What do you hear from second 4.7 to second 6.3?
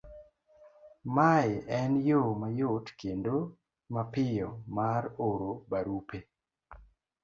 mar oro barupe,